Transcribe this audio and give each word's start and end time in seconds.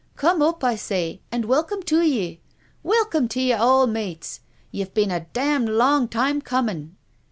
Come 0.15 0.41
up, 0.41 0.63
I 0.63 0.77
say, 0.77 1.21
and 1.31 1.45
welcome 1.45 1.83
to 1.83 2.01
ye! 2.01 2.41
Welcome 2.81 3.27
to 3.27 3.39
ye 3.39 3.53
all, 3.53 3.85
mates. 3.85 4.39
Ye've 4.71 4.95
been 4.95 5.11
a 5.11 5.27
damned 5.31 5.69
long 5.69 6.07
time 6.07 6.41
comin'." 6.41 6.95